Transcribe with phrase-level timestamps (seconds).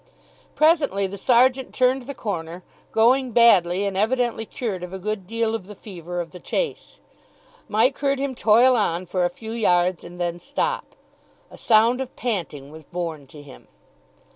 [0.55, 5.53] Presently the sergeant turned the corner, going badly and evidently cured of a good deal
[5.53, 6.97] of the fever of the chase.
[7.69, 10.95] Mike heard him toil on for a few yards and then stop.
[11.51, 13.67] A sound of panting was borne to him.